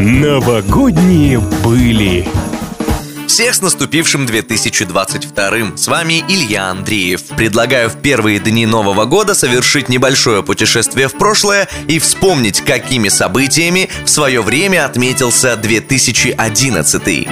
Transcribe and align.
Новогодние 0.00 1.40
были. 1.64 2.24
Всех 3.26 3.52
с 3.52 3.60
наступившим 3.60 4.26
2022 4.26 5.76
С 5.76 5.88
вами 5.88 6.24
Илья 6.28 6.70
Андреев. 6.70 7.24
Предлагаю 7.36 7.90
в 7.90 7.96
первые 7.96 8.38
дни 8.38 8.64
Нового 8.64 9.06
года 9.06 9.34
совершить 9.34 9.88
небольшое 9.88 10.44
путешествие 10.44 11.08
в 11.08 11.14
прошлое 11.14 11.68
и 11.88 11.98
вспомнить, 11.98 12.60
какими 12.60 13.08
событиями 13.08 13.90
в 14.04 14.08
свое 14.08 14.40
время 14.40 14.86
отметился 14.86 15.56
2011. 15.56 17.28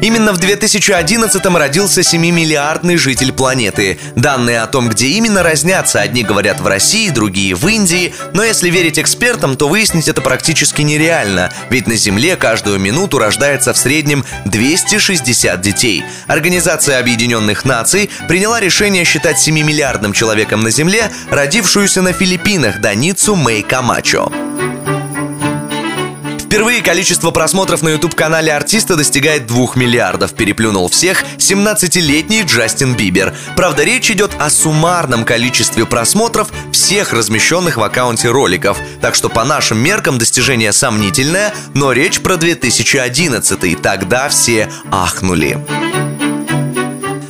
Именно 0.00 0.32
в 0.32 0.38
2011-м 0.38 1.56
родился 1.56 2.02
7-миллиардный 2.02 2.96
житель 2.96 3.32
планеты. 3.32 3.98
Данные 4.16 4.60
о 4.60 4.66
том, 4.66 4.88
где 4.88 5.08
именно 5.08 5.42
разнятся. 5.42 6.00
Одни 6.00 6.22
говорят 6.22 6.60
в 6.60 6.66
России, 6.66 7.08
другие 7.08 7.54
в 7.54 7.66
Индии. 7.66 8.14
Но 8.32 8.44
если 8.44 8.70
верить 8.70 8.98
экспертам, 8.98 9.56
то 9.56 9.68
выяснить 9.68 10.08
это 10.08 10.20
практически 10.20 10.82
нереально. 10.82 11.52
Ведь 11.70 11.86
на 11.86 11.96
Земле 11.96 12.36
каждую 12.36 12.78
минуту 12.78 13.18
рождается 13.18 13.72
в 13.72 13.78
среднем 13.78 14.24
260 14.44 15.60
детей. 15.60 16.04
Организация 16.26 16.98
Объединенных 16.98 17.64
Наций 17.64 18.10
приняла 18.28 18.60
решение 18.60 19.04
считать 19.04 19.36
7-миллиардным 19.46 20.12
человеком 20.12 20.60
на 20.60 20.70
Земле 20.70 21.10
родившуюся 21.30 22.02
на 22.02 22.12
Филиппинах 22.12 22.80
Даницу 22.80 23.36
Мэй 23.36 23.62
Камачо. 23.62 24.30
Впервые 26.54 26.82
количество 26.82 27.32
просмотров 27.32 27.82
на 27.82 27.88
YouTube-канале 27.88 28.52
артиста 28.52 28.94
достигает 28.94 29.44
2 29.44 29.70
миллиардов. 29.74 30.34
Переплюнул 30.34 30.88
всех 30.88 31.24
17-летний 31.38 32.42
Джастин 32.42 32.94
Бибер. 32.94 33.34
Правда, 33.56 33.82
речь 33.82 34.08
идет 34.12 34.36
о 34.38 34.50
суммарном 34.50 35.24
количестве 35.24 35.84
просмотров 35.84 36.52
всех 36.70 37.12
размещенных 37.12 37.76
в 37.76 37.82
аккаунте 37.82 38.28
роликов. 38.28 38.78
Так 39.00 39.16
что 39.16 39.28
по 39.28 39.42
нашим 39.42 39.78
меркам 39.78 40.16
достижение 40.16 40.72
сомнительное, 40.72 41.52
но 41.74 41.90
речь 41.90 42.20
про 42.20 42.36
2011. 42.36 43.82
Тогда 43.82 44.28
все 44.28 44.70
ахнули. 44.92 45.58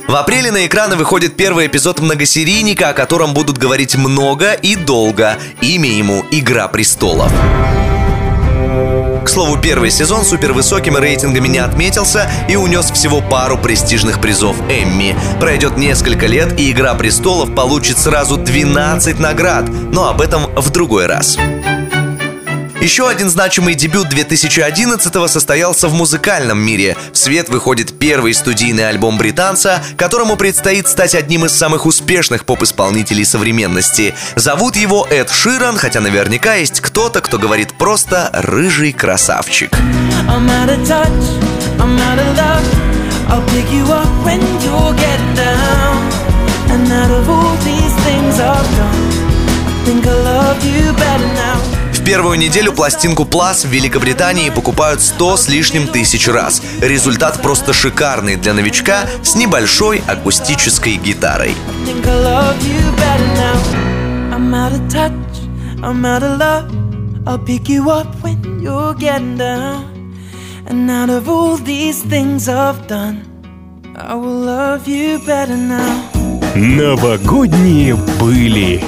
В 0.07 0.15
апреле 0.15 0.51
на 0.51 0.67
экраны 0.67 0.97
выходит 0.97 1.35
первый 1.35 1.65
эпизод 1.65 1.99
многосерийника, 1.99 2.89
о 2.89 2.93
котором 2.93 3.33
будут 3.33 3.57
говорить 3.57 3.95
много 3.95 4.53
и 4.53 4.75
долго. 4.75 5.39
Имя 5.61 5.89
ему 5.89 6.23
«Игра 6.29 6.67
престолов». 6.67 7.31
К 9.23 9.29
слову, 9.29 9.57
первый 9.57 9.89
сезон 9.89 10.23
супервысокими 10.23 10.97
рейтингами 10.97 11.47
не 11.47 11.57
отметился 11.57 12.29
и 12.47 12.55
унес 12.55 12.91
всего 12.91 13.21
пару 13.21 13.57
престижных 13.57 14.21
призов 14.21 14.55
Эмми. 14.69 15.15
Пройдет 15.39 15.77
несколько 15.77 16.27
лет, 16.27 16.59
и 16.59 16.71
«Игра 16.71 16.93
престолов» 16.93 17.53
получит 17.55 17.97
сразу 17.97 18.37
12 18.37 19.19
наград, 19.19 19.65
но 19.91 20.09
об 20.09 20.21
этом 20.21 20.47
в 20.55 20.69
другой 20.69 21.07
раз. 21.07 21.37
Еще 22.81 23.07
один 23.07 23.29
значимый 23.29 23.73
дебют 23.73 24.07
2011-го 24.07 25.27
состоялся 25.27 25.87
в 25.87 25.93
музыкальном 25.93 26.59
мире. 26.59 26.97
В 27.13 27.17
свет 27.17 27.47
выходит 27.49 27.97
первый 27.97 28.33
студийный 28.33 28.89
альбом 28.89 29.17
британца, 29.17 29.81
которому 29.97 30.35
предстоит 30.35 30.87
стать 30.87 31.15
одним 31.15 31.45
из 31.45 31.53
самых 31.53 31.85
успешных 31.85 32.45
поп-исполнителей 32.45 33.25
современности. 33.25 34.13
Зовут 34.35 34.75
его 34.75 35.07
Эд 35.09 35.29
Ширан, 35.29 35.77
хотя 35.77 36.01
наверняка 36.01 36.55
есть 36.55 36.81
кто-то, 36.81 37.21
кто 37.21 37.39
говорит 37.39 37.77
просто 37.77 38.29
«рыжий 38.33 38.91
красавчик». 38.91 39.71
And 46.67 46.91
out 46.91 47.11
of 47.11 47.29
all 47.29 47.55
these 47.57 47.95
things 48.03 48.39
I've 48.39 48.69
done, 48.75 49.05
I 49.55 49.83
think 49.85 50.05
I 50.05 50.13
love 50.13 50.65
you 50.65 50.91
better 50.93 51.27
now 51.27 51.34
первую 52.05 52.37
неделю 52.37 52.71
пластинку 52.71 53.23
Plus 53.23 53.67
в 53.67 53.71
Великобритании 53.71 54.51
покупают 54.51 55.01
100 55.01 55.37
с 55.37 55.49
лишним 55.49 55.87
тысяч 55.87 56.27
раз. 56.27 56.61
Результат 56.79 57.41
просто 57.41 57.73
шикарный 57.73 58.35
для 58.35 58.53
новичка 58.53 59.07
с 59.23 59.35
небольшой 59.35 60.03
акустической 60.07 60.97
гитарой. 60.97 61.55
Новогодние 76.55 77.95
были. 77.95 78.83